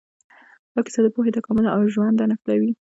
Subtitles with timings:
[0.73, 2.71] دا کیسه د پوهې، تکامل او ژونده نښلوي.